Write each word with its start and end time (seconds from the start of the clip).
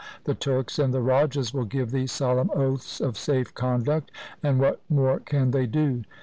The 0.23 0.33
Turks 0.33 0.79
and 0.79 0.91
the 0.91 0.99
rajas 0.99 1.53
will 1.53 1.65
give 1.65 1.91
thee 1.91 2.07
solemn 2.07 2.49
oaths 2.55 2.99
of 2.99 3.19
safe 3.19 3.53
conduct, 3.53 4.09
and 4.41 4.59
what 4.59 4.81
more 4.89 5.19
can 5.19 5.51
they 5.51 5.67
do 5.67 6.05